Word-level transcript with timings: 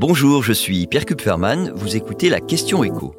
Bonjour, 0.00 0.44
je 0.44 0.52
suis 0.52 0.86
Pierre 0.86 1.04
Kupferman, 1.04 1.72
vous 1.74 1.96
écoutez 1.96 2.28
la 2.28 2.38
question 2.38 2.84
écho. 2.84 3.16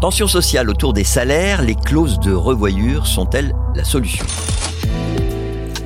Tension 0.00 0.28
sociale 0.28 0.70
autour 0.70 0.92
des 0.92 1.02
salaires, 1.02 1.62
les 1.62 1.74
clauses 1.74 2.20
de 2.20 2.30
revoyure 2.30 3.08
sont-elles 3.08 3.52
la 3.74 3.82
solution? 3.82 4.24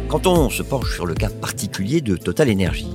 Quand 0.08 0.26
on 0.26 0.50
se 0.50 0.62
penche 0.62 0.92
sur 0.92 1.06
le 1.06 1.14
cas 1.14 1.30
particulier 1.30 2.02
de 2.02 2.16
Total 2.16 2.50
Energy, 2.52 2.90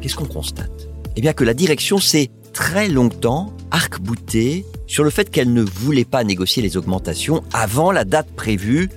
qu'est-ce 0.00 0.16
qu'on 0.16 0.24
constate? 0.24 0.88
Eh 1.14 1.20
bien 1.20 1.32
que 1.32 1.44
la 1.44 1.54
direction 1.54 1.98
s'est 1.98 2.30
très 2.52 2.88
longtemps 2.88 3.52
arc-boutée 3.70 4.66
sur 4.88 5.04
le 5.04 5.10
fait 5.10 5.30
qu'elle 5.30 5.52
ne 5.52 5.62
voulait 5.62 6.04
pas 6.04 6.24
négocier 6.24 6.60
les 6.60 6.76
augmentations 6.76 7.44
avant 7.52 7.92
la 7.92 8.04
date 8.04 8.32
prévue 8.34 8.90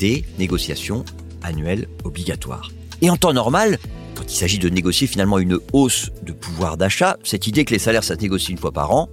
des 0.00 0.24
négociations 0.40 1.04
annuelles 1.44 1.86
obligatoires. 2.02 2.72
Et 3.02 3.08
en 3.08 3.16
temps 3.16 3.32
normal, 3.32 3.78
quand 4.14 4.30
il 4.30 4.36
s'agit 4.36 4.58
de 4.58 4.68
négocier 4.68 5.06
finalement 5.06 5.38
une 5.38 5.58
hausse 5.72 6.10
de 6.22 6.32
pouvoir 6.32 6.76
d'achat, 6.76 7.16
cette 7.24 7.46
idée 7.46 7.64
que 7.64 7.72
les 7.72 7.78
salaires 7.78 8.04
ça 8.04 8.14
se 8.14 8.20
négocie 8.20 8.52
une 8.52 8.58
fois 8.58 8.72
par 8.72 8.92
an, 8.92 9.08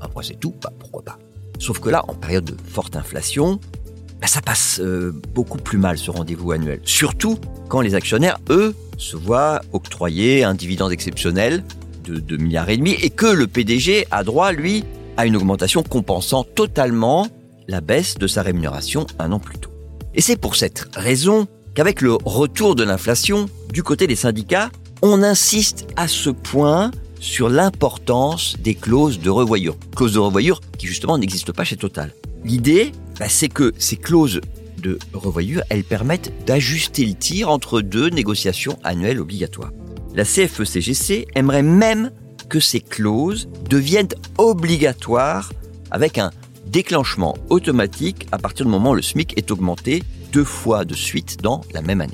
après 0.00 0.24
c'est 0.24 0.38
tout, 0.38 0.54
bah, 0.62 0.72
pourquoi 0.78 1.02
pas. 1.02 1.18
Sauf 1.58 1.78
que 1.78 1.88
là, 1.90 2.04
en 2.08 2.14
période 2.14 2.44
de 2.44 2.56
forte 2.68 2.96
inflation, 2.96 3.60
bah, 4.20 4.26
ça 4.26 4.40
passe 4.40 4.80
euh, 4.80 5.12
beaucoup 5.34 5.58
plus 5.58 5.78
mal 5.78 5.98
ce 5.98 6.10
rendez-vous 6.10 6.52
annuel. 6.52 6.80
Surtout 6.84 7.38
quand 7.68 7.80
les 7.80 7.94
actionnaires, 7.94 8.38
eux, 8.50 8.74
se 8.98 9.16
voient 9.16 9.60
octroyer 9.72 10.44
un 10.44 10.54
dividende 10.54 10.92
exceptionnel 10.92 11.64
de 12.04 12.20
2 12.20 12.36
milliards 12.36 12.68
et 12.68 12.76
demi 12.76 12.92
et 12.92 13.10
que 13.10 13.26
le 13.26 13.46
PDG 13.46 14.06
a 14.10 14.24
droit, 14.24 14.52
lui, 14.52 14.84
à 15.16 15.26
une 15.26 15.36
augmentation 15.36 15.82
compensant 15.82 16.44
totalement 16.44 17.28
la 17.68 17.80
baisse 17.80 18.16
de 18.16 18.26
sa 18.26 18.42
rémunération 18.42 19.06
un 19.18 19.32
an 19.32 19.38
plus 19.38 19.58
tôt. 19.58 19.70
Et 20.14 20.20
c'est 20.20 20.36
pour 20.36 20.56
cette 20.56 20.88
raison 20.94 21.46
qu'avec 21.74 22.00
le 22.00 22.14
retour 22.24 22.74
de 22.74 22.84
l'inflation, 22.84 23.48
du 23.72 23.82
côté 23.82 24.06
des 24.06 24.16
syndicats, 24.16 24.70
on 25.00 25.22
insiste 25.22 25.86
à 25.96 26.08
ce 26.08 26.30
point 26.30 26.90
sur 27.18 27.48
l'importance 27.48 28.56
des 28.58 28.74
clauses 28.74 29.20
de 29.20 29.30
revoyure. 29.30 29.76
Clauses 29.96 30.14
de 30.14 30.18
revoyure 30.18 30.60
qui 30.78 30.86
justement 30.86 31.18
n'existent 31.18 31.52
pas 31.52 31.64
chez 31.64 31.76
Total. 31.76 32.12
L'idée, 32.44 32.92
bah, 33.18 33.28
c'est 33.28 33.48
que 33.48 33.72
ces 33.78 33.96
clauses 33.96 34.40
de 34.82 34.98
revoyure, 35.12 35.62
elles 35.70 35.84
permettent 35.84 36.32
d'ajuster 36.44 37.06
le 37.06 37.14
tir 37.14 37.48
entre 37.48 37.80
deux 37.80 38.10
négociations 38.10 38.78
annuelles 38.82 39.20
obligatoires. 39.20 39.70
La 40.14 40.24
CFE-CGC 40.24 41.26
e 41.28 41.38
aimerait 41.38 41.62
même 41.62 42.10
que 42.48 42.60
ces 42.60 42.80
clauses 42.80 43.48
deviennent 43.70 44.08
obligatoires 44.38 45.52
avec 45.90 46.18
un 46.18 46.32
déclenchement 46.66 47.36
automatique 47.48 48.26
à 48.32 48.38
partir 48.38 48.66
du 48.66 48.72
moment 48.72 48.90
où 48.90 48.94
le 48.94 49.02
SMIC 49.02 49.38
est 49.38 49.50
augmenté 49.50 50.02
deux 50.32 50.44
fois 50.44 50.84
de 50.84 50.94
suite 50.94 51.42
dans 51.42 51.60
la 51.74 51.82
même 51.82 52.00
année. 52.00 52.12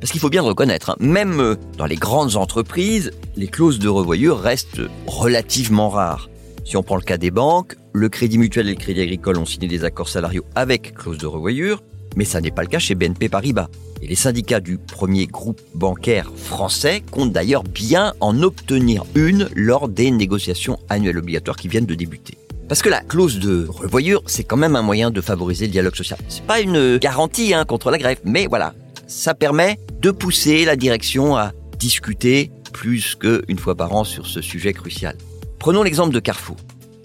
Parce 0.00 0.12
qu'il 0.12 0.20
faut 0.20 0.30
bien 0.30 0.42
le 0.42 0.48
reconnaître, 0.48 0.90
hein, 0.90 0.96
même 1.00 1.40
euh, 1.40 1.56
dans 1.78 1.86
les 1.86 1.96
grandes 1.96 2.36
entreprises, 2.36 3.10
les 3.36 3.48
clauses 3.48 3.78
de 3.78 3.88
revoyure 3.88 4.38
restent 4.38 4.82
relativement 5.06 5.88
rares. 5.88 6.30
Si 6.64 6.76
on 6.76 6.82
prend 6.82 6.96
le 6.96 7.02
cas 7.02 7.18
des 7.18 7.30
banques, 7.30 7.74
le 7.92 8.08
Crédit 8.08 8.38
Mutuel 8.38 8.68
et 8.68 8.74
le 8.74 8.78
Crédit 8.78 9.00
Agricole 9.00 9.38
ont 9.38 9.44
signé 9.44 9.68
des 9.68 9.84
accords 9.84 10.08
salariaux 10.08 10.44
avec 10.54 10.94
clause 10.94 11.18
de 11.18 11.26
revoyure, 11.26 11.82
mais 12.14 12.24
ça 12.24 12.40
n'est 12.40 12.50
pas 12.50 12.62
le 12.62 12.68
cas 12.68 12.78
chez 12.78 12.94
BNP 12.94 13.28
Paribas. 13.28 13.68
Et 14.02 14.06
les 14.06 14.14
syndicats 14.14 14.60
du 14.60 14.78
premier 14.78 15.26
groupe 15.26 15.60
bancaire 15.74 16.30
français 16.36 17.02
comptent 17.10 17.32
d'ailleurs 17.32 17.64
bien 17.64 18.12
en 18.20 18.42
obtenir 18.42 19.04
une 19.14 19.48
lors 19.56 19.88
des 19.88 20.10
négociations 20.10 20.78
annuelles 20.88 21.18
obligatoires 21.18 21.56
qui 21.56 21.68
viennent 21.68 21.86
de 21.86 21.94
débuter. 21.94 22.36
Parce 22.68 22.82
que 22.82 22.88
la 22.88 23.00
clause 23.00 23.38
de 23.38 23.66
revoyure, 23.68 24.22
c'est 24.26 24.42
quand 24.42 24.56
même 24.56 24.74
un 24.74 24.82
moyen 24.82 25.12
de 25.12 25.20
favoriser 25.20 25.66
le 25.66 25.72
dialogue 25.72 25.94
social. 25.94 26.18
C'est 26.28 26.44
pas 26.44 26.60
une 26.60 26.96
garantie 26.96 27.54
hein, 27.54 27.64
contre 27.64 27.92
la 27.92 27.98
grève, 27.98 28.18
mais 28.24 28.46
voilà, 28.46 28.74
ça 29.06 29.34
permet 29.34 29.78
de 30.00 30.10
pousser 30.10 30.64
la 30.64 30.74
direction 30.74 31.36
à 31.36 31.52
discuter 31.78 32.50
plus 32.72 33.14
qu'une 33.14 33.58
fois 33.58 33.76
par 33.76 33.94
an 33.94 34.02
sur 34.02 34.26
ce 34.26 34.40
sujet 34.40 34.72
crucial. 34.72 35.16
Prenons 35.60 35.84
l'exemple 35.84 36.12
de 36.12 36.18
Carrefour. 36.18 36.56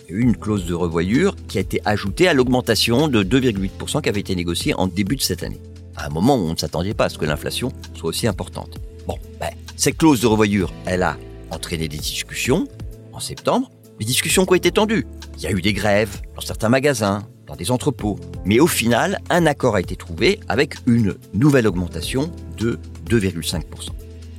Une 0.09 0.35
clause 0.35 0.65
de 0.65 0.73
revoyure 0.73 1.35
qui 1.47 1.59
a 1.59 1.61
été 1.61 1.79
ajoutée 1.85 2.27
à 2.27 2.33
l'augmentation 2.33 3.07
de 3.07 3.23
2,8% 3.23 4.01
qui 4.01 4.09
avait 4.09 4.19
été 4.19 4.35
négociée 4.35 4.73
en 4.73 4.87
début 4.87 5.15
de 5.15 5.21
cette 5.21 5.43
année. 5.43 5.61
À 5.95 6.07
un 6.07 6.09
moment 6.09 6.37
où 6.37 6.41
on 6.47 6.53
ne 6.53 6.57
s'attendait 6.57 6.95
pas 6.95 7.05
à 7.05 7.09
ce 7.09 7.19
que 7.19 7.25
l'inflation 7.25 7.71
soit 7.93 8.09
aussi 8.09 8.25
importante. 8.25 8.79
Bon, 9.07 9.17
ben, 9.39 9.51
cette 9.77 9.97
clause 9.97 10.21
de 10.21 10.27
revoyure, 10.27 10.73
elle 10.85 11.03
a 11.03 11.17
entraîné 11.51 11.87
des 11.87 11.97
discussions 11.97 12.67
en 13.13 13.19
septembre 13.19 13.69
les 14.01 14.05
discussions 14.05 14.45
qui 14.45 14.51
ont 14.53 14.55
été 14.55 14.71
tendues. 14.71 15.05
Il 15.37 15.43
y 15.43 15.47
a 15.47 15.51
eu 15.51 15.61
des 15.61 15.73
grèves 15.73 16.21
dans 16.35 16.41
certains 16.41 16.69
magasins, 16.69 17.21
dans 17.45 17.55
des 17.55 17.69
entrepôts. 17.69 18.17
Mais 18.45 18.59
au 18.59 18.65
final, 18.65 19.19
un 19.29 19.45
accord 19.45 19.75
a 19.75 19.79
été 19.79 19.95
trouvé 19.95 20.39
avec 20.49 20.73
une 20.87 21.17
nouvelle 21.35 21.67
augmentation 21.67 22.31
de 22.57 22.79
2,5%. 23.07 23.61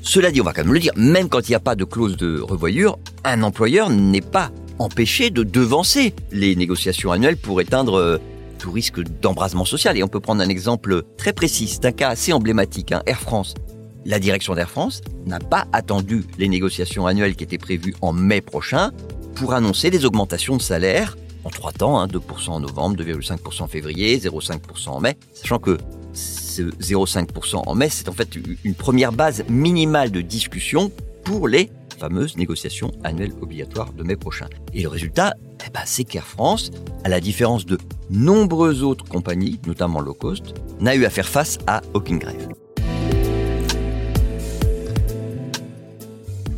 Cela 0.02 0.32
dit, 0.32 0.40
on 0.40 0.44
va 0.44 0.52
quand 0.52 0.64
même 0.64 0.74
le 0.74 0.80
dire, 0.80 0.92
même 0.96 1.28
quand 1.28 1.48
il 1.48 1.52
n'y 1.52 1.54
a 1.54 1.60
pas 1.60 1.76
de 1.76 1.84
clause 1.84 2.16
de 2.16 2.40
revoyure, 2.40 2.98
un 3.22 3.44
employeur 3.44 3.88
n'est 3.88 4.20
pas 4.20 4.50
empêché 4.80 5.30
de 5.30 5.44
devancer 5.44 6.12
les 6.32 6.56
négociations 6.56 7.12
annuelles 7.12 7.36
pour 7.36 7.60
éteindre 7.60 7.94
euh, 7.94 8.18
tout 8.58 8.72
risque 8.72 9.00
d'embrasement 9.20 9.64
social. 9.64 9.96
Et 9.96 10.02
on 10.02 10.08
peut 10.08 10.18
prendre 10.18 10.42
un 10.42 10.48
exemple 10.48 11.04
très 11.16 11.32
précis, 11.32 11.68
c'est 11.68 11.84
un 11.84 11.92
cas 11.92 12.08
assez 12.08 12.32
emblématique, 12.32 12.90
hein, 12.90 13.04
Air 13.06 13.20
France. 13.20 13.54
La 14.04 14.18
direction 14.18 14.56
d'Air 14.56 14.68
France 14.68 15.02
n'a 15.24 15.38
pas 15.38 15.68
attendu 15.72 16.24
les 16.36 16.48
négociations 16.48 17.06
annuelles 17.06 17.36
qui 17.36 17.44
étaient 17.44 17.58
prévues 17.58 17.94
en 18.00 18.12
mai 18.12 18.40
prochain 18.40 18.90
pour 19.34 19.54
annoncer 19.54 19.90
des 19.90 20.04
augmentations 20.04 20.56
de 20.56 20.62
salaire 20.62 21.16
en 21.44 21.50
trois 21.50 21.72
temps, 21.72 22.06
2% 22.06 22.18
hein, 22.18 22.20
en 22.48 22.60
novembre, 22.60 22.96
2,5% 22.96 23.62
en 23.62 23.66
février, 23.66 24.18
0,5% 24.18 24.90
en 24.90 25.00
mai, 25.00 25.16
sachant 25.34 25.58
que 25.58 25.78
ce 26.12 26.62
0,5% 26.62 27.62
en 27.66 27.74
mai, 27.74 27.88
c'est 27.88 28.08
en 28.08 28.12
fait 28.12 28.36
une 28.64 28.74
première 28.74 29.12
base 29.12 29.44
minimale 29.48 30.10
de 30.10 30.20
discussion 30.20 30.92
pour 31.24 31.48
les 31.48 31.70
fameuses 31.98 32.36
négociations 32.36 32.90
annuelles 33.04 33.32
obligatoires 33.40 33.92
de 33.92 34.02
mai 34.02 34.16
prochain. 34.16 34.48
Et 34.74 34.82
le 34.82 34.88
résultat, 34.88 35.34
eh 35.64 35.70
ben, 35.70 35.82
c'est 35.84 36.04
qu'Air 36.04 36.26
France, 36.26 36.70
à 37.04 37.08
la 37.08 37.20
différence 37.20 37.64
de 37.64 37.78
nombreuses 38.10 38.82
autres 38.82 39.04
compagnies, 39.04 39.60
notamment 39.66 40.00
low 40.00 40.14
cost, 40.14 40.54
n'a 40.80 40.94
eu 40.94 41.04
à 41.04 41.10
faire 41.10 41.28
face 41.28 41.58
à 41.66 41.80
aucune 41.94 42.18
grève. 42.18 42.48